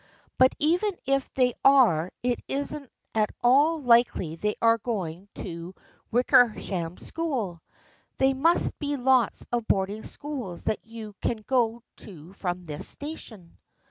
"But 0.39 0.55
even 0.57 0.97
if 1.05 1.31
they 1.35 1.53
are 1.63 2.11
it 2.23 2.39
isn't 2.47 2.89
at 3.13 3.29
all 3.43 3.79
likely 3.83 4.35
they 4.35 4.55
are 4.59 4.79
going 4.79 5.27
to 5.35 5.73
the 5.75 5.81
Wicker 6.09 6.55
sham 6.57 6.97
School. 6.97 7.61
There 8.17 8.33
must 8.33 8.79
be 8.79 8.97
lots 8.97 9.45
of 9.51 9.67
boarding 9.67 10.01
schools 10.03 10.63
that 10.63 10.83
you 10.83 11.13
can 11.21 11.37
go 11.45 11.83
to 11.97 12.33
from 12.33 12.65
this 12.65 12.87
station." 12.87 13.59